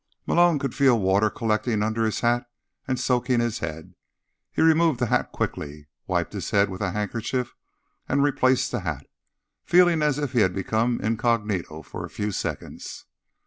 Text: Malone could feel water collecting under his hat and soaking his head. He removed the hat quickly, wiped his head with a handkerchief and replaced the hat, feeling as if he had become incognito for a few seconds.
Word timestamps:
Malone 0.25 0.57
could 0.57 0.73
feel 0.73 0.99
water 0.99 1.29
collecting 1.29 1.83
under 1.83 2.03
his 2.05 2.21
hat 2.21 2.49
and 2.87 2.99
soaking 2.99 3.39
his 3.39 3.59
head. 3.59 3.93
He 4.51 4.63
removed 4.63 4.99
the 4.99 5.05
hat 5.05 5.31
quickly, 5.31 5.89
wiped 6.07 6.33
his 6.33 6.49
head 6.49 6.71
with 6.71 6.81
a 6.81 6.89
handkerchief 6.89 7.53
and 8.09 8.23
replaced 8.23 8.71
the 8.71 8.79
hat, 8.79 9.05
feeling 9.63 10.01
as 10.01 10.17
if 10.17 10.31
he 10.33 10.39
had 10.41 10.55
become 10.55 10.99
incognito 11.01 11.83
for 11.83 12.03
a 12.03 12.09
few 12.09 12.31
seconds. 12.31 13.05